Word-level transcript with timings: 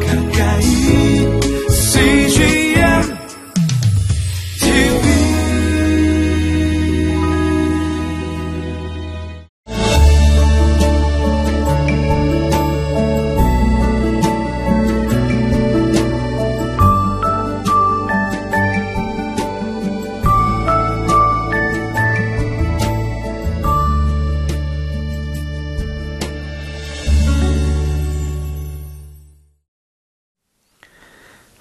가까 0.00 0.21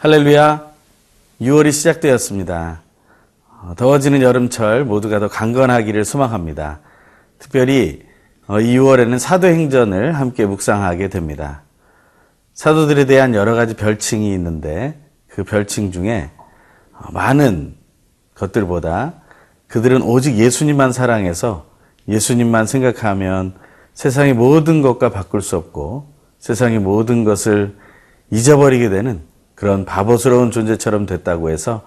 할렐루야. 0.02 0.66
6월이 1.42 1.72
시작되었습니다. 1.72 2.82
어, 3.48 3.74
더워지는 3.78 4.24
여름철 4.24 4.84
모두가 4.84 5.20
더 5.20 5.28
강건하기를 5.28 6.06
소망합니다. 6.06 6.80
특별히 7.38 8.02
어, 8.48 8.60
이 8.60 8.80
6월에는 8.80 9.20
사도행전을 9.20 10.14
함께 10.14 10.48
묵상하게 10.48 11.10
됩니다. 11.10 11.62
사도들에 12.56 13.06
대한 13.06 13.36
여러 13.36 13.54
가지 13.54 13.76
별칭이 13.76 14.34
있는데 14.34 15.00
그 15.28 15.44
별칭 15.44 15.92
중에 15.92 16.32
어, 16.94 17.12
많은 17.12 17.76
것들보다 18.34 19.22
그들은 19.68 20.02
오직 20.02 20.36
예수님만 20.36 20.94
사랑해서 20.94 21.68
예수님만 22.08 22.66
생각하면 22.66 23.54
세상의 23.94 24.34
모든 24.34 24.82
것과 24.82 25.12
바꿀 25.12 25.44
수 25.44 25.58
없고 25.58 26.12
세상의 26.40 26.80
모든 26.80 27.24
것을 27.24 27.78
잊어버리게 28.32 28.90
되는 28.90 29.30
그런 29.62 29.86
바보스러운 29.86 30.50
존재처럼 30.50 31.06
됐다고 31.06 31.52
해서 31.52 31.84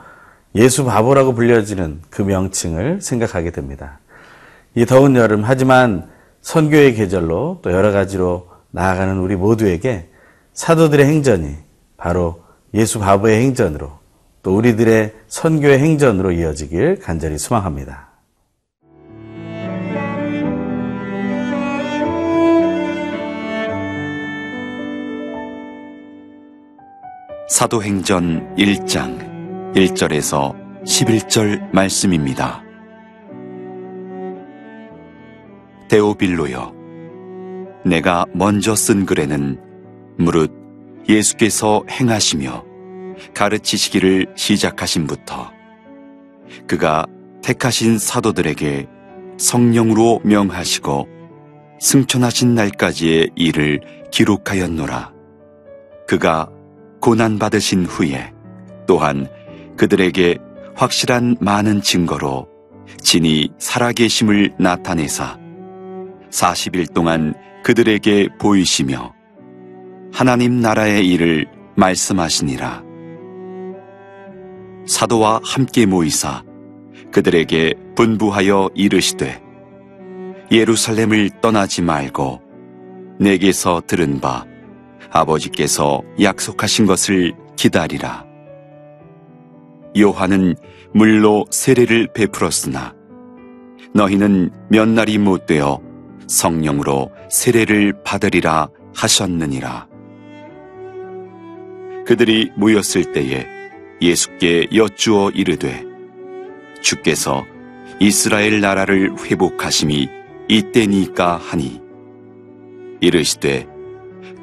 예수 0.55 0.84
바보라고 0.84 1.34
불려지는 1.34 2.03
그 2.08 2.22
명칭을 2.22 3.00
생각하게 3.00 3.50
됩니다. 3.50 3.98
이 4.77 4.86
더운 4.86 5.16
여름 5.16 5.42
하지만 5.42 6.08
선교의 6.41 6.94
계절로 6.94 7.58
또 7.62 7.72
여러 7.72 7.91
가지로 7.91 8.48
나아가는 8.70 9.19
우리 9.19 9.34
모두에게 9.34 10.08
사도들의 10.53 11.05
행전이 11.05 11.56
바로 11.97 12.44
예수 12.75 13.00
바보의 13.00 13.42
행전으로 13.42 13.91
또 14.44 14.56
우리들의 14.56 15.12
선교의 15.27 15.81
행전으로 15.81 16.31
이어지길 16.31 17.00
간절히 17.00 17.38
소망합니다. 17.38 18.11
사도행전 27.55 28.56
1장 28.56 29.72
1절에서 29.77 30.83
11절 30.83 31.70
말씀입니다. 31.72 32.64
데오빌로여, 35.88 36.75
내가 37.86 38.27
먼저 38.34 38.75
쓴 38.75 39.06
글에는 39.06 39.60
무릇 40.19 40.50
예수께서 41.08 41.84
행하시며 41.88 42.64
가르치시기를 43.34 44.32
시작하신부터 44.34 45.52
그가 46.66 47.06
택하신 47.41 48.00
사도들에게 48.00 48.88
성령으로 49.38 50.22
명하시고 50.25 51.06
승천하신 51.78 52.56
날까지의 52.56 53.30
일을 53.36 54.08
기록하였노라. 54.10 55.12
그가 56.08 56.50
고난받으신 57.05 57.84
후에 57.84 58.33
또한 58.86 59.28
그들에게 59.77 60.38
확실한 60.75 61.37
많은 61.38 61.82
증거로 61.82 62.48
진이 63.03 63.50
살아계심을 63.59 64.54
나타내사 64.59 65.38
40일 66.31 66.94
동안 66.94 67.34
그들에게 67.62 68.28
보이시며 68.41 69.12
하나님 70.14 70.62
나라의 70.62 71.06
일을 71.06 71.47
말씀하시니라. 71.76 72.82
사도와 74.87 75.43
함께 75.44 75.84
모이사 75.84 76.43
그들에게 77.12 77.75
분부하여 77.97 78.70
이르시되 78.75 79.43
예루살렘을 80.50 81.28
떠나지 81.43 81.82
말고 81.82 82.41
내게서 83.20 83.82
들은 83.87 84.20
바 84.22 84.47
아버지께서 85.14 86.02
약속하신 86.20 86.86
것을 86.86 87.34
기다리라. 87.56 88.26
요한은 89.97 90.56
물로 90.92 91.44
세례를 91.50 92.08
베풀었으나 92.12 92.94
너희는 93.94 94.50
몇 94.69 94.88
날이 94.88 95.19
못 95.19 95.47
되어 95.47 95.80
성령으로 96.26 97.12
세례를 97.30 98.02
받으리라 98.04 98.69
하셨느니라. 98.97 99.86
그들이 102.06 102.50
모였을 102.56 103.12
때에 103.12 103.46
예수께 104.02 104.66
여쭈어 104.75 105.31
이르되 105.31 105.84
주께서 106.82 107.44
이스라엘 108.00 108.60
나라를 108.60 109.14
회복하심이 109.25 110.08
이때니까 110.48 111.36
하니 111.36 111.81
이르시되 113.00 113.74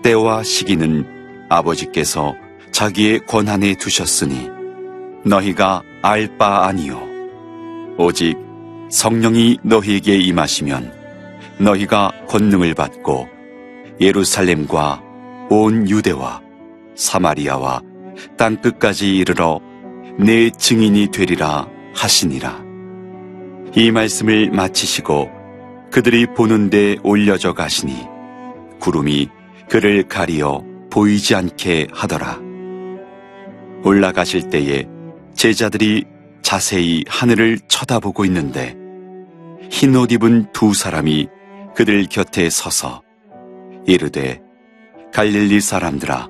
때와 0.03 0.43
시기는 0.43 1.05
아버지께서 1.49 2.35
자기의 2.71 3.19
권한에 3.27 3.75
두셨으니 3.75 4.49
너희가 5.25 5.83
알 6.01 6.37
바 6.37 6.65
아니요. 6.65 6.99
오직 7.97 8.35
성령이 8.89 9.59
너희에게 9.63 10.17
임하시면 10.17 10.91
너희가 11.59 12.11
권능을 12.27 12.73
받고 12.73 13.27
예루살렘과 13.99 15.03
온 15.49 15.87
유대와 15.87 16.41
사마리아와 16.95 17.81
땅 18.37 18.55
끝까지 18.57 19.15
이르러 19.15 19.59
내 20.17 20.49
증인이 20.49 21.09
되리라 21.11 21.67
하시니라. 21.93 22.63
이 23.75 23.91
말씀을 23.91 24.49
마치시고 24.51 25.29
그들이 25.91 26.25
보는데 26.25 26.95
올려져 27.03 27.53
가시니 27.53 28.07
구름이 28.79 29.29
그를 29.71 30.03
가리어 30.03 30.65
보이지 30.89 31.33
않게 31.33 31.87
하더라. 31.93 32.41
올라가실 33.85 34.49
때에 34.49 34.85
제자들이 35.33 36.03
자세히 36.41 37.05
하늘을 37.07 37.57
쳐다보고 37.69 38.25
있는데 38.25 38.75
흰 39.69 39.95
옷 39.95 40.11
입은 40.11 40.51
두 40.51 40.73
사람이 40.73 41.29
그들 41.73 42.07
곁에 42.09 42.49
서서 42.49 43.01
이르되 43.87 44.41
갈릴리 45.13 45.61
사람들아 45.61 46.27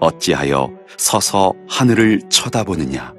어찌하여 0.00 0.70
서서 0.98 1.54
하늘을 1.66 2.28
쳐다보느냐 2.28 3.14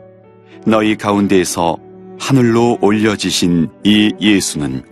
너희 0.67 0.95
가운데에서 0.95 1.77
하늘로 2.19 2.77
올려지신 2.79 3.69
이 3.83 4.13
예수는 4.21 4.83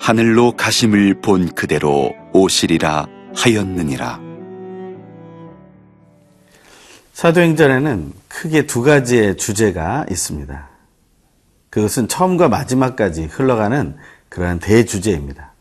하늘로 0.00 0.56
가심을 0.56 1.20
본 1.20 1.48
그대로 1.54 2.12
오시리라 2.32 3.15
하였느니라. 3.36 4.20
사도행전에는 7.12 8.12
크게 8.28 8.66
두 8.66 8.82
가지의 8.82 9.36
주제가 9.36 10.06
있습니다. 10.10 10.68
그것은 11.70 12.08
처음과 12.08 12.48
마지막까지 12.48 13.24
흘러가는 13.24 13.96
그러한 14.28 14.58
대주제입니다. 14.58 15.52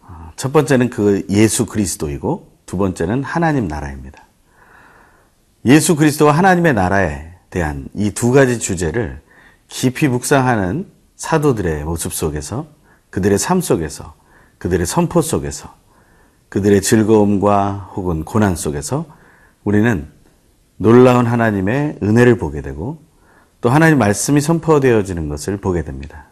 어, 0.00 0.32
첫 0.36 0.52
번째는 0.52 0.90
그 0.90 1.24
예수 1.30 1.66
그리스도이고 1.66 2.50
두 2.66 2.76
번째는 2.76 3.22
하나님 3.22 3.68
나라입니다. 3.68 4.24
예수 5.64 5.94
그리스도와 5.94 6.32
하나님의 6.32 6.74
나라에 6.74 7.32
대한 7.50 7.88
이 7.94 8.10
두 8.10 8.32
가지 8.32 8.58
주제를 8.58 9.20
깊이 9.68 10.08
묵상하는 10.08 10.90
사도들의 11.16 11.84
모습 11.84 12.12
속에서 12.12 12.66
그들의 13.10 13.38
삶 13.38 13.60
속에서 13.60 14.14
그들의 14.58 14.86
선포 14.86 15.22
속에서 15.22 15.74
그들의 16.52 16.82
즐거움과 16.82 17.92
혹은 17.94 18.24
고난 18.24 18.56
속에서 18.56 19.06
우리는 19.64 20.06
놀라운 20.76 21.24
하나님의 21.24 22.00
은혜를 22.02 22.36
보게 22.36 22.60
되고 22.60 23.02
또 23.62 23.70
하나님 23.70 23.96
말씀이 23.96 24.38
선포되어지는 24.42 25.30
것을 25.30 25.56
보게 25.56 25.82
됩니다. 25.82 26.26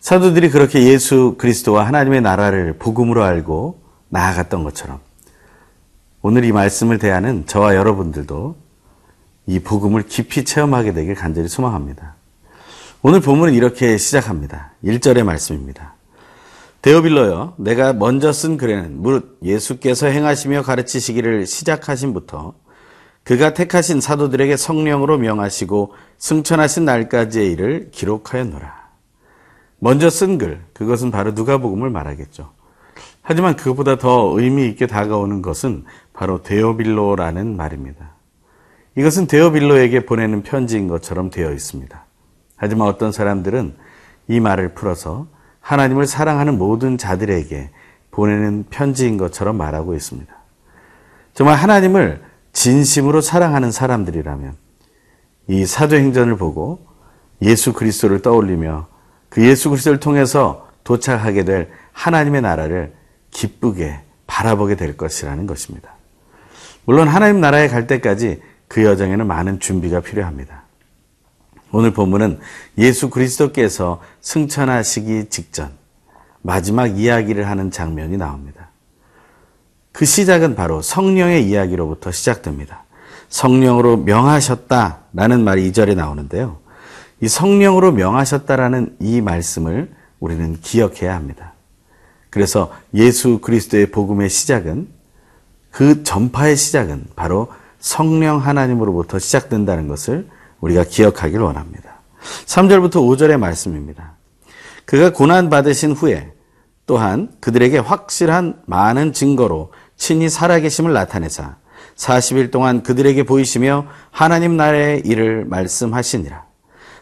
사도들이 0.00 0.50
그렇게 0.50 0.82
예수 0.82 1.36
그리스도와 1.38 1.86
하나님의 1.86 2.20
나라를 2.20 2.74
복음으로 2.74 3.24
알고 3.24 3.80
나아갔던 4.10 4.62
것처럼 4.62 5.00
오늘 6.20 6.44
이 6.44 6.52
말씀을 6.52 6.98
대하는 6.98 7.46
저와 7.46 7.76
여러분들도 7.76 8.56
이 9.46 9.58
복음을 9.60 10.02
깊이 10.02 10.44
체험하게 10.44 10.92
되길 10.92 11.14
간절히 11.14 11.48
소망합니다. 11.48 12.14
오늘 13.00 13.20
본문은 13.20 13.54
이렇게 13.54 13.96
시작합니다. 13.96 14.72
1절의 14.84 15.22
말씀입니다. 15.22 15.95
데오빌로여, 16.86 17.54
내가 17.56 17.92
먼저 17.92 18.32
쓴 18.32 18.56
글에는 18.56 19.02
무릇 19.02 19.40
예수께서 19.42 20.06
행하시며 20.06 20.62
가르치시기를 20.62 21.44
시작하신부터 21.44 22.54
그가 23.24 23.54
택하신 23.54 24.00
사도들에게 24.00 24.56
성령으로 24.56 25.18
명하시고 25.18 25.94
승천하신 26.18 26.84
날까지의 26.84 27.50
일을 27.50 27.88
기록하였노라. 27.90 28.72
먼저 29.80 30.08
쓴 30.08 30.38
글, 30.38 30.60
그것은 30.74 31.10
바로 31.10 31.32
누가복음을 31.32 31.90
말하겠죠. 31.90 32.52
하지만 33.20 33.56
그것보다 33.56 33.98
더 33.98 34.38
의미 34.38 34.68
있게 34.68 34.86
다가오는 34.86 35.42
것은 35.42 35.86
바로 36.12 36.44
데오빌로라는 36.44 37.56
말입니다. 37.56 38.12
이것은 38.96 39.26
데오빌로에게 39.26 40.06
보내는 40.06 40.44
편지인 40.44 40.86
것처럼 40.86 41.30
되어 41.30 41.52
있습니다. 41.52 42.04
하지만 42.54 42.86
어떤 42.86 43.10
사람들은 43.10 43.74
이 44.28 44.38
말을 44.38 44.74
풀어서 44.74 45.26
하나님을 45.66 46.06
사랑하는 46.06 46.58
모든 46.58 46.96
자들에게 46.96 47.70
보내는 48.12 48.66
편지인 48.70 49.16
것처럼 49.16 49.56
말하고 49.56 49.94
있습니다. 49.94 50.32
정말 51.34 51.56
하나님을 51.56 52.22
진심으로 52.52 53.20
사랑하는 53.20 53.72
사람들이라면 53.72 54.54
이 55.48 55.66
사도행전을 55.66 56.36
보고 56.36 56.86
예수 57.42 57.72
그리스도를 57.72 58.22
떠올리며 58.22 58.86
그 59.28 59.44
예수 59.44 59.68
그리스도를 59.68 59.98
통해서 59.98 60.68
도착하게 60.84 61.44
될 61.44 61.68
하나님의 61.92 62.42
나라를 62.42 62.94
기쁘게 63.32 64.02
바라보게 64.28 64.76
될 64.76 64.96
것이라는 64.96 65.48
것입니다. 65.48 65.96
물론 66.84 67.08
하나님 67.08 67.40
나라에 67.40 67.66
갈 67.66 67.88
때까지 67.88 68.40
그 68.68 68.84
여정에는 68.84 69.26
많은 69.26 69.58
준비가 69.58 69.98
필요합니다. 69.98 70.62
오늘 71.72 71.92
본문은 71.92 72.38
예수 72.78 73.10
그리스도께서 73.10 74.00
승천하시기 74.20 75.26
직전 75.30 75.72
마지막 76.42 76.98
이야기를 76.98 77.48
하는 77.48 77.70
장면이 77.70 78.16
나옵니다. 78.16 78.70
그 79.92 80.04
시작은 80.04 80.54
바로 80.54 80.82
성령의 80.82 81.48
이야기로부터 81.48 82.12
시작됩니다. 82.12 82.84
성령으로 83.28 83.96
명하셨다라는 83.96 85.42
말이 85.42 85.70
2절에 85.72 85.96
나오는데요. 85.96 86.58
이 87.20 87.28
성령으로 87.28 87.92
명하셨다라는 87.92 88.96
이 89.00 89.20
말씀을 89.20 89.90
우리는 90.20 90.60
기억해야 90.60 91.14
합니다. 91.14 91.54
그래서 92.30 92.72
예수 92.94 93.38
그리스도의 93.38 93.90
복음의 93.90 94.28
시작은 94.28 94.88
그 95.70 96.02
전파의 96.04 96.56
시작은 96.56 97.06
바로 97.16 97.48
성령 97.78 98.38
하나님으로부터 98.38 99.18
시작된다는 99.18 99.88
것을 99.88 100.28
우리가 100.60 100.84
기억하길 100.84 101.40
원합니다. 101.40 102.00
3절부터 102.46 102.94
5절의 102.94 103.38
말씀입니다. 103.38 104.16
그가 104.84 105.12
고난 105.12 105.50
받으신 105.50 105.92
후에 105.92 106.32
또한 106.86 107.32
그들에게 107.40 107.78
확실한 107.78 108.62
많은 108.66 109.12
증거로 109.12 109.72
친히 109.96 110.28
살아계심을 110.28 110.92
나타내사 110.92 111.56
40일 111.96 112.50
동안 112.50 112.82
그들에게 112.82 113.24
보이시며 113.24 113.86
하나님 114.10 114.56
나라의 114.56 115.00
일을 115.04 115.44
말씀하시니라. 115.46 116.44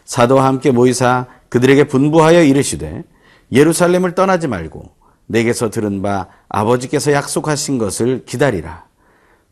사도와 0.05 0.45
함께 0.45 0.71
모이사 0.71 1.27
그들에게 1.49 1.85
분부하여 1.85 2.43
이르시되 2.43 3.03
예루살렘을 3.51 4.15
떠나지 4.15 4.47
말고 4.47 4.91
내게서 5.27 5.69
들은 5.69 6.01
바 6.01 6.27
아버지께서 6.49 7.11
약속하신 7.11 7.77
것을 7.77 8.25
기다리라. 8.25 8.85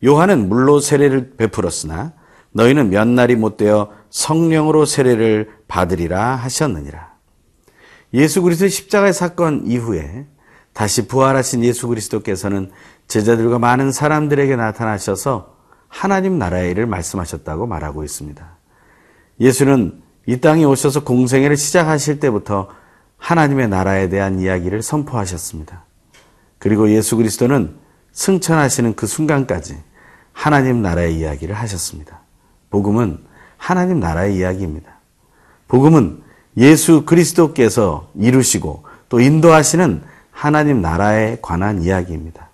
요한은 0.03 0.49
물로 0.49 0.79
세례를 0.79 1.33
베풀었으나 1.37 2.13
너희는 2.53 2.89
몇 2.89 3.07
날이 3.07 3.35
못되어 3.35 3.91
성령으로 4.09 4.85
세례를 4.85 5.49
받으리라 5.67 6.35
하셨느니라. 6.35 7.13
예수 8.13 8.41
그리스도의 8.41 8.69
십자가의 8.69 9.13
사건 9.13 9.65
이후에 9.65 10.27
다시 10.71 11.07
부활하신 11.07 11.63
예수 11.63 11.87
그리스도께서는 11.87 12.71
제자들과 13.07 13.59
많은 13.59 13.91
사람들에게 13.91 14.55
나타나셔서 14.55 15.55
하나님 15.87 16.39
나라의 16.39 16.71
일을 16.71 16.87
말씀하셨다고 16.87 17.67
말하고 17.67 18.03
있습니다. 18.03 18.57
예수는 19.39 20.01
이 20.25 20.37
땅에 20.39 20.63
오셔서 20.63 21.03
공생애를 21.03 21.57
시작하실 21.57 22.19
때부터 22.19 22.69
하나님의 23.17 23.67
나라에 23.67 24.09
대한 24.09 24.39
이야기를 24.39 24.81
선포하셨습니다. 24.81 25.85
그리고 26.59 26.89
예수 26.91 27.17
그리스도는 27.17 27.77
승천하시는 28.11 28.95
그 28.95 29.05
순간까지 29.05 29.77
하나님 30.31 30.81
나라의 30.81 31.17
이야기를 31.17 31.55
하셨습니다. 31.55 32.22
복음은 32.73 33.19
하나님 33.55 33.99
나라의 33.99 34.35
이야기입니다. 34.35 34.93
복음은 35.67 36.23
예수 36.57 37.05
그리스도께서 37.05 38.09
이루시고 38.15 38.83
또 39.09 39.19
인도하시는 39.19 40.01
하나님 40.31 40.81
나라에 40.81 41.37
관한 41.39 41.83
이야기입니다. 41.83 42.49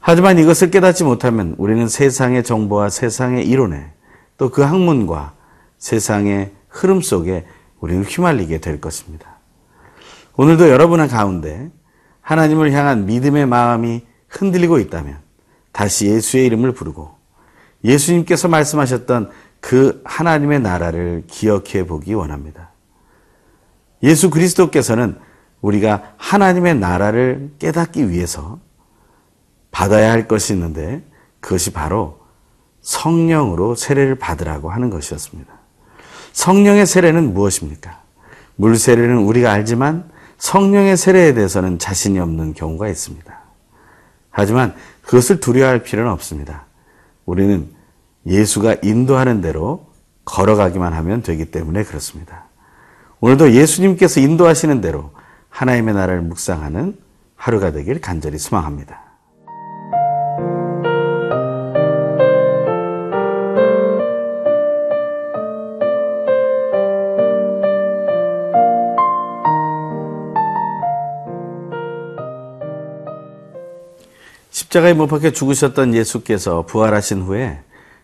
하지만 0.00 0.40
이것을 0.40 0.72
깨닫지 0.72 1.04
못하면 1.04 1.54
우리는 1.58 1.86
세상의 1.88 2.42
정보와 2.42 2.90
세상의 2.90 3.46
이론에 3.46 3.92
또 4.36 4.50
그 4.50 4.62
학문과 4.62 5.34
세상의 5.78 6.50
흐름 6.68 7.00
속에 7.00 7.46
우리는 7.78 8.02
휘말리게 8.02 8.58
될 8.58 8.80
것입니다. 8.80 9.38
오늘도 10.36 10.70
여러분의 10.70 11.06
가운데 11.06 11.70
하나님을 12.20 12.72
향한 12.72 13.06
믿음의 13.06 13.46
마음이 13.46 14.02
흔들리고 14.28 14.80
있다면 14.80 15.18
다시 15.70 16.06
예수의 16.06 16.46
이름을 16.46 16.72
부르고 16.72 17.15
예수님께서 17.84 18.48
말씀하셨던 18.48 19.30
그 19.60 20.00
하나님의 20.04 20.60
나라를 20.60 21.24
기억해 21.26 21.86
보기 21.86 22.14
원합니다. 22.14 22.70
예수 24.02 24.30
그리스도께서는 24.30 25.18
우리가 25.60 26.14
하나님의 26.16 26.76
나라를 26.76 27.52
깨닫기 27.58 28.10
위해서 28.10 28.60
받아야 29.70 30.12
할 30.12 30.28
것이 30.28 30.52
있는데 30.52 31.04
그것이 31.40 31.72
바로 31.72 32.20
성령으로 32.80 33.74
세례를 33.74 34.14
받으라고 34.16 34.70
하는 34.70 34.90
것이었습니다. 34.90 35.52
성령의 36.32 36.86
세례는 36.86 37.34
무엇입니까? 37.34 38.02
물 38.56 38.76
세례는 38.76 39.18
우리가 39.18 39.52
알지만 39.52 40.08
성령의 40.38 40.96
세례에 40.96 41.34
대해서는 41.34 41.78
자신이 41.78 42.18
없는 42.20 42.54
경우가 42.54 42.88
있습니다. 42.88 43.40
하지만 44.30 44.74
그것을 45.02 45.40
두려워할 45.40 45.82
필요는 45.82 46.10
없습니다. 46.12 46.66
우리는 47.26 47.68
예수가 48.24 48.76
인도하는 48.82 49.40
대로 49.40 49.86
걸어가기만 50.24 50.92
하면 50.92 51.22
되기 51.22 51.50
때문에 51.50 51.84
그렇습니다. 51.84 52.44
오늘도 53.20 53.52
예수님께서 53.52 54.20
인도하시는 54.20 54.80
대로 54.80 55.12
하나님의 55.50 55.94
나라를 55.94 56.22
묵상하는 56.22 56.96
하루가 57.36 57.72
되길 57.72 58.00
간절히 58.00 58.38
소망합니다. 58.38 59.05
십자가에 74.50 74.94
못 74.94 75.06
박혀 75.06 75.30
죽으셨던 75.30 75.94
예수께서 75.94 76.64
부활하신 76.66 77.22
후에 77.22 77.60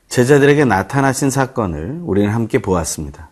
제자들에게 0.08 0.64
나타나신 0.64 1.30
사건을 1.30 2.00
우리는 2.02 2.30
함께 2.30 2.60
보았습니다. 2.60 3.30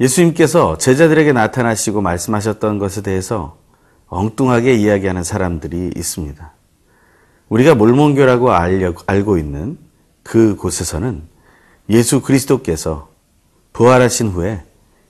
예수님께서 0.00 0.78
제자들에게 0.78 1.32
나타나시고 1.32 2.00
말씀하셨던 2.00 2.78
것에 2.78 3.02
대해서 3.02 3.56
엉뚱하게 4.06 4.74
이야기하는 4.74 5.24
사람들이 5.24 5.92
있습니다. 5.96 6.52
우리가 7.48 7.74
몰몬교라고 7.74 8.52
알고 8.52 9.38
있는 9.38 9.78
그 10.22 10.56
곳에서는 10.56 11.22
예수 11.90 12.22
그리스도께서 12.22 13.10
부활하신 13.72 14.28
후에 14.28 14.62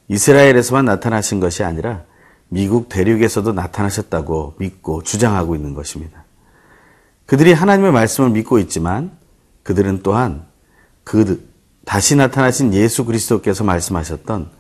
이스라엘에서만 0.09 0.85
나타나신 0.85 1.41
것이 1.41 1.65
아니라 1.65 2.03
미국 2.49 2.89
대륙에서도 2.89 3.53
나타나셨다고 3.53 4.55
믿고 4.59 5.03
주장하고 5.03 5.55
있는 5.55 5.75
것입니다. 5.75 6.22
그들이 7.33 7.55
하나님의 7.55 7.93
말씀을 7.93 8.29
믿고 8.29 8.59
있지만 8.59 9.11
그들은 9.63 10.03
또한 10.03 10.45
그 11.03 11.49
다시 11.87 12.15
나타나신 12.15 12.75
예수 12.75 13.07
그리스도께서 13.07 13.65
말씀하셨던 13.65 14.51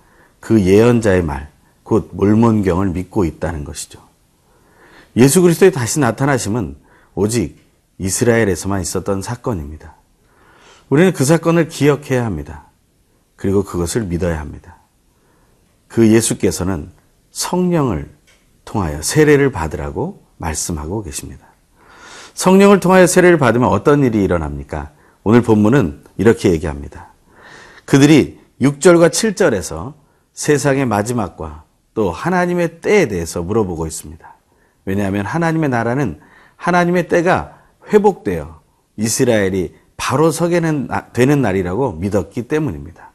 그 0.40 0.62
예언자의 0.62 1.22
말, 1.22 1.50
곧 1.82 2.08
몰몬경을 2.14 2.88
믿고 2.92 3.26
있다는 3.26 3.64
것이죠. 3.64 4.00
예수 5.16 5.42
그리스도의 5.42 5.70
다시 5.70 6.00
나타나심은 6.00 6.76
오직 7.14 7.58
이스라엘에서만 7.98 8.80
있었던 8.80 9.20
사건입니다. 9.20 9.94
우리는 10.88 11.12
그 11.12 11.26
사건을 11.26 11.68
기억해야 11.68 12.24
합니다. 12.24 12.68
그리고 13.36 13.64
그것을 13.64 14.04
믿어야 14.04 14.40
합니다. 14.40 14.78
그 15.88 16.08
예수께서는 16.08 16.90
성령을 17.32 18.08
통하여 18.64 19.02
세례를 19.02 19.52
받으라고 19.52 20.24
말씀하고 20.38 21.02
계십니다. 21.02 21.51
성령을 22.34 22.80
통하여 22.80 23.06
세례를 23.06 23.38
받으면 23.38 23.68
어떤 23.68 24.04
일이 24.04 24.22
일어납니까? 24.22 24.90
오늘 25.24 25.42
본문은 25.42 26.02
이렇게 26.18 26.50
얘기합니다. 26.50 27.08
그들이 27.84 28.40
6절과 28.60 29.10
7절에서 29.10 29.94
세상의 30.32 30.86
마지막과 30.86 31.64
또 31.94 32.10
하나님의 32.10 32.80
때에 32.80 33.06
대해서 33.06 33.42
물어보고 33.42 33.86
있습니다. 33.86 34.34
왜냐하면 34.84 35.26
하나님의 35.26 35.68
나라는 35.68 36.20
하나님의 36.56 37.08
때가 37.08 37.58
회복되어 37.92 38.60
이스라엘이 38.96 39.74
바로 39.96 40.30
서게 40.30 40.60
되는 41.12 41.42
날이라고 41.42 41.92
믿었기 41.92 42.44
때문입니다. 42.44 43.12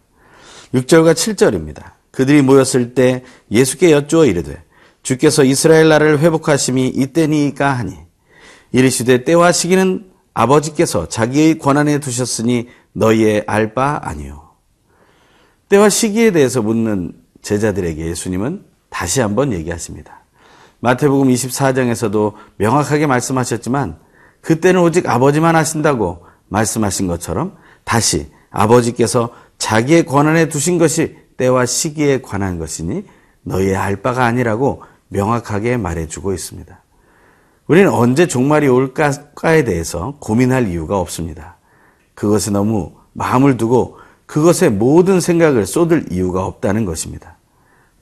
6절과 0.74 1.14
7절입니다. 1.14 1.92
그들이 2.12 2.42
모였을 2.42 2.94
때 2.94 3.24
예수께 3.52 3.92
여쭈어 3.92 4.26
이르되 4.26 4.62
주께서 5.04 5.44
이스라엘 5.44 5.90
나라를 5.90 6.20
회복하심이 6.20 6.88
이때니까 6.88 7.72
하니 7.74 8.07
이르시되 8.72 9.24
때와 9.24 9.52
시기는 9.52 10.12
아버지께서 10.34 11.08
자기의 11.08 11.58
권한에 11.58 12.00
두셨으니 12.00 12.70
너희의 12.94 13.44
알 13.48 13.74
바 13.74 14.00
아니요. 14.04 14.52
때와 15.70 15.90
시기에 15.90 16.32
대해서 16.32 16.62
묻는 16.62 17.14
제자들에게 17.42 18.06
예수님은 18.06 18.64
다시 18.90 19.22
한번 19.22 19.54
얘기하십니다. 19.54 20.22
마태복음 20.80 21.28
24장에서도 21.28 22.34
명확하게 22.58 23.08
말씀하셨지만 23.08 23.98
그때는 24.42 24.82
오직 24.82 25.10
아버지만 25.10 25.56
하신다고 25.56 26.26
말씀하신 26.50 27.08
것처럼 27.08 27.58
다시 27.84 28.32
아버지께서 28.50 29.32
자기의 29.58 30.06
권한에 30.06 30.50
두신 30.50 30.78
것이 30.78 31.18
때와 31.38 31.66
시기에 31.66 32.22
관한 32.22 32.60
것이니 32.60 33.06
너희의 33.44 33.76
알 33.76 33.98
바가 33.98 34.26
아니라고 34.26 34.84
명확하게 35.10 35.78
말해주고 35.78 36.34
있습니다. 36.34 36.82
우리는 37.68 37.90
언제 37.90 38.28
종말이 38.28 38.68
올까에 38.68 39.64
대해서 39.66 40.16
고민할 40.20 40.68
이유가 40.68 41.00
없습니다. 41.00 41.58
그것에 42.14 42.52
너무 42.52 42.94
마음을 43.14 43.58
두고 43.58 43.98
그것에 44.26 44.70
모든 44.70 45.20
생각을 45.20 45.66
쏟을 45.66 46.12
이유가 46.12 46.46
없다는 46.46 46.86
것입니다. 46.86 47.38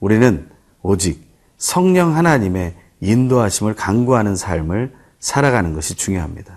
우리는 0.00 0.48
오직 0.82 1.26
성령 1.58 2.16
하나님의 2.16 2.74
인도하심을 3.00 3.74
강구하는 3.74 4.36
삶을 4.36 4.94
살아가는 5.18 5.72
것이 5.74 5.94
중요합니다. 5.94 6.55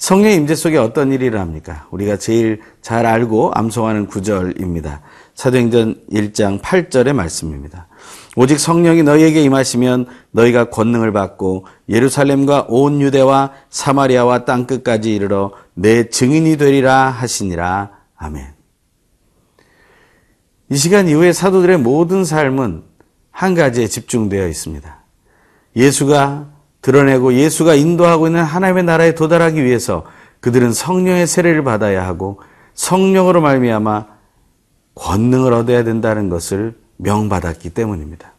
성령의 0.00 0.36
임재 0.36 0.54
속에 0.54 0.78
어떤 0.78 1.12
일이 1.12 1.26
일어납니까? 1.26 1.88
우리가 1.90 2.16
제일 2.16 2.62
잘 2.80 3.04
알고 3.04 3.52
암송하는 3.54 4.06
구절입니다. 4.06 5.02
사도행전 5.34 6.00
1장 6.10 6.62
8절의 6.62 7.12
말씀입니다. 7.12 7.86
오직 8.34 8.58
성령이 8.58 9.02
너희에게 9.02 9.42
임하시면 9.42 10.06
너희가 10.30 10.70
권능을 10.70 11.12
받고 11.12 11.66
예루살렘과 11.90 12.64
온 12.70 13.02
유대와 13.02 13.52
사마리아와 13.68 14.46
땅 14.46 14.66
끝까지 14.66 15.14
이르러 15.14 15.52
내 15.74 16.08
증인이 16.08 16.56
되리라 16.56 17.10
하시니라. 17.10 17.90
아멘. 18.16 18.54
이 20.70 20.76
시간 20.76 21.08
이후에 21.08 21.34
사도들의 21.34 21.76
모든 21.76 22.24
삶은 22.24 22.84
한 23.30 23.54
가지에 23.54 23.86
집중되어 23.86 24.48
있습니다. 24.48 24.98
예수가 25.76 26.59
드러내고 26.82 27.34
예수가 27.34 27.74
인도하고 27.74 28.26
있는 28.26 28.42
하나님의 28.42 28.84
나라에 28.84 29.14
도달하기 29.14 29.62
위해서 29.64 30.04
그들은 30.40 30.72
성령의 30.72 31.26
세례를 31.26 31.62
받아야 31.64 32.06
하고 32.06 32.40
성령으로 32.74 33.40
말미암아 33.40 34.06
권능을 34.94 35.52
얻어야 35.52 35.84
된다는 35.84 36.28
것을 36.28 36.74
명받았기 36.96 37.70
때문입니다. 37.70 38.32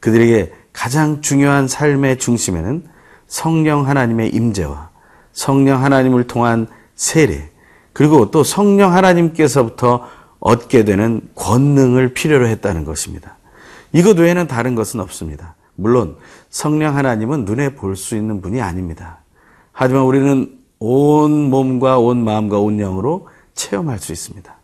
그들에게 0.00 0.52
가장 0.72 1.20
중요한 1.20 1.68
삶의 1.68 2.18
중심에는 2.18 2.84
성령 3.26 3.86
하나님의 3.88 4.30
임재와 4.30 4.90
성령 5.32 5.82
하나님을 5.82 6.26
통한 6.26 6.66
세례 6.94 7.50
그리고 7.92 8.30
또 8.30 8.42
성령 8.42 8.94
하나님께서부터 8.94 10.08
얻게 10.40 10.84
되는 10.84 11.20
권능을 11.34 12.14
필요로 12.14 12.46
했다는 12.48 12.84
것입니다. 12.84 13.36
이것 13.92 14.18
외에는 14.18 14.46
다른 14.48 14.74
것은 14.74 15.00
없습니다. 15.00 15.54
물론 15.82 16.16
성령 16.48 16.96
하나님은 16.96 17.44
눈에 17.44 17.74
볼 17.74 17.96
수 17.96 18.16
있는 18.16 18.40
분이 18.40 18.60
아닙니다. 18.60 19.18
하지만 19.72 20.02
우리는 20.02 20.58
온 20.78 21.50
몸과 21.50 21.98
온 21.98 22.24
마음과 22.24 22.58
온 22.58 22.78
영으로 22.78 23.28
체험할 23.54 23.98
수 23.98 24.12
있습니다. 24.12 24.54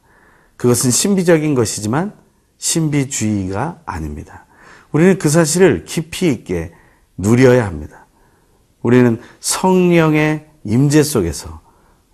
그것은 0.56 0.90
신비적인 0.90 1.54
것이지만 1.54 2.12
신비주의가 2.58 3.80
아닙니다. 3.84 4.46
우리는 4.90 5.18
그 5.18 5.28
사실을 5.28 5.84
깊이 5.84 6.30
있게 6.32 6.72
누려야 7.16 7.66
합니다. 7.66 8.06
우리는 8.82 9.20
성령의 9.40 10.46
임재 10.64 11.02
속에서 11.02 11.60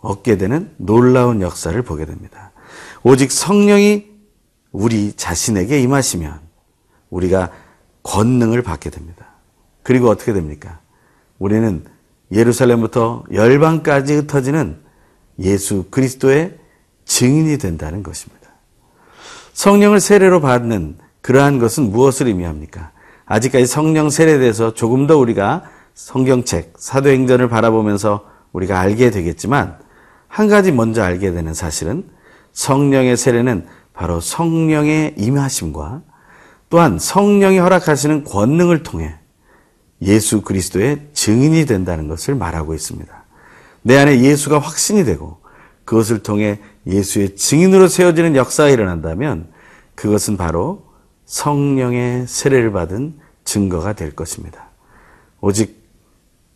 얻게 0.00 0.36
되는 0.36 0.74
놀라운 0.76 1.40
역사를 1.40 1.80
보게 1.82 2.04
됩니다. 2.04 2.52
오직 3.02 3.32
성령이 3.32 4.06
우리 4.72 5.12
자신에게 5.12 5.80
임하시면 5.80 6.40
우리가 7.10 7.50
권능을 8.04 8.62
받게 8.62 8.90
됩니다. 8.90 9.26
그리고 9.82 10.08
어떻게 10.08 10.32
됩니까? 10.32 10.78
우리는 11.38 11.84
예루살렘부터 12.30 13.24
열방까지 13.32 14.14
흩어지는 14.14 14.78
예수 15.40 15.86
그리스도의 15.90 16.58
증인이 17.04 17.58
된다는 17.58 18.02
것입니다. 18.02 18.48
성령을 19.52 20.00
세례로 20.00 20.40
받는 20.40 20.98
그러한 21.20 21.58
것은 21.58 21.90
무엇을 21.90 22.28
의미합니까? 22.28 22.92
아직까지 23.26 23.66
성령 23.66 24.10
세례에 24.10 24.38
대해서 24.38 24.74
조금 24.74 25.06
더 25.06 25.16
우리가 25.16 25.64
성경책, 25.94 26.74
사도행전을 26.76 27.48
바라보면서 27.48 28.26
우리가 28.52 28.80
알게 28.80 29.10
되겠지만 29.10 29.78
한 30.28 30.48
가지 30.48 30.72
먼저 30.72 31.02
알게 31.02 31.32
되는 31.32 31.54
사실은 31.54 32.04
성령의 32.52 33.16
세례는 33.16 33.66
바로 33.92 34.20
성령의 34.20 35.14
임하심과 35.16 36.02
또한 36.74 36.98
성령이 36.98 37.58
허락하시는 37.58 38.24
권능을 38.24 38.82
통해 38.82 39.14
예수 40.02 40.42
그리스도의 40.42 41.06
증인이 41.12 41.66
된다는 41.66 42.08
것을 42.08 42.34
말하고 42.34 42.74
있습니다. 42.74 43.24
내 43.82 43.96
안에 43.96 44.22
예수가 44.22 44.58
확신이 44.58 45.04
되고 45.04 45.38
그것을 45.84 46.24
통해 46.24 46.58
예수의 46.84 47.36
증인으로 47.36 47.86
세워지는 47.86 48.34
역사가 48.34 48.70
일어난다면 48.70 49.52
그것은 49.94 50.36
바로 50.36 50.84
성령의 51.26 52.26
세례를 52.26 52.72
받은 52.72 53.20
증거가 53.44 53.92
될 53.92 54.10
것입니다. 54.16 54.66
오직 55.40 55.80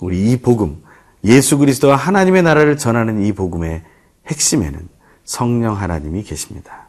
우리 0.00 0.32
이 0.32 0.36
복음, 0.38 0.82
예수 1.22 1.58
그리스도와 1.58 1.94
하나님의 1.94 2.42
나라를 2.42 2.76
전하는 2.76 3.24
이 3.24 3.30
복음의 3.30 3.84
핵심에는 4.26 4.88
성령 5.22 5.76
하나님이 5.76 6.24
계십니다. 6.24 6.88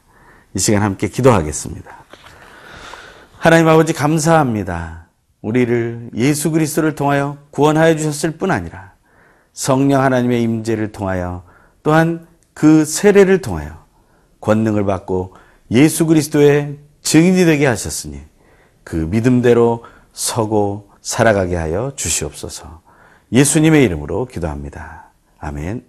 이 0.55 0.59
시간 0.59 0.81
함께 0.81 1.07
기도하겠습니다. 1.07 2.00
하나님 3.39 3.69
아버지 3.69 3.93
감사합니다. 3.93 5.08
우리를 5.41 6.10
예수 6.15 6.51
그리스도를 6.51 6.93
통하여 6.96 7.38
구원하여 7.51 7.96
주셨을 7.96 8.31
뿐 8.31 8.51
아니라 8.51 8.91
성령 9.53 10.01
하나님의 10.03 10.43
임재를 10.43 10.91
통하여 10.91 11.46
또한 11.81 12.27
그 12.53 12.84
세례를 12.84 13.39
통하여 13.39 13.86
권능을 14.41 14.84
받고 14.84 15.36
예수 15.72 16.05
그리스도의 16.05 16.79
증인이 17.01 17.46
되게 17.46 17.65
하셨으니 17.65 18.19
그 18.84 18.98
믿음대로 18.98 19.86
서고 20.12 20.89
살아가게 21.00 21.55
하여 21.55 21.93
주시옵소서. 21.96 22.81
예수님의 23.31 23.86
이름으로 23.86 24.25
기도합니다. 24.25 25.12
아멘. 25.38 25.88